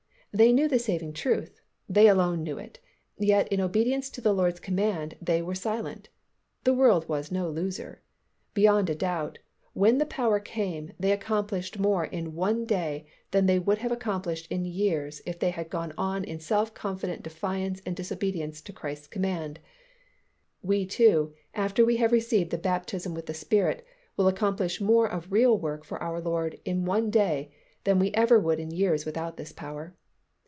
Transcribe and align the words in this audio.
They 0.33 0.53
knew 0.53 0.69
the 0.69 0.79
saving 0.79 1.11
truth, 1.11 1.59
they 1.89 2.07
alone 2.07 2.41
knew 2.41 2.57
it; 2.57 2.79
yet 3.17 3.49
in 3.49 3.59
obedience 3.59 4.09
to 4.11 4.21
the 4.21 4.31
Lord's 4.33 4.61
command 4.61 5.17
they 5.21 5.41
were 5.41 5.53
silent. 5.53 6.07
The 6.63 6.73
world 6.73 7.09
was 7.09 7.33
no 7.33 7.49
loser. 7.49 8.01
Beyond 8.53 8.89
a 8.89 8.95
doubt, 8.95 9.39
when 9.73 9.97
the 9.97 10.05
power 10.05 10.39
came, 10.39 10.93
they 10.97 11.11
accomplished 11.11 11.79
more 11.79 12.05
in 12.05 12.33
one 12.33 12.65
day 12.65 13.07
than 13.31 13.45
they 13.45 13.59
would 13.59 13.79
have 13.79 13.91
accomplished 13.91 14.47
in 14.49 14.63
years 14.63 15.21
if 15.25 15.37
they 15.37 15.49
had 15.49 15.69
gone 15.69 15.93
on 15.97 16.23
in 16.23 16.39
self 16.39 16.73
confident 16.73 17.23
defiance 17.23 17.81
and 17.85 17.97
disobedience 17.97 18.61
to 18.61 18.71
Christ's 18.71 19.07
command. 19.07 19.59
We 20.61 20.85
too 20.85 21.33
after 21.53 21.81
that 21.81 21.87
we 21.87 21.97
have 21.97 22.13
received 22.13 22.51
the 22.51 22.57
baptism 22.57 23.13
with 23.13 23.25
the 23.25 23.33
Spirit 23.33 23.85
will 24.15 24.29
accomplish 24.29 24.79
more 24.79 25.07
of 25.07 25.29
real 25.29 25.57
work 25.57 25.83
for 25.83 26.01
our 26.01 26.21
Lord 26.21 26.57
in 26.63 26.85
one 26.85 27.09
day 27.09 27.53
than 27.83 27.99
we 27.99 28.11
ever 28.13 28.39
would 28.39 28.61
in 28.61 28.71
years 28.71 29.03
without 29.03 29.35
this 29.35 29.51
power. 29.51 29.93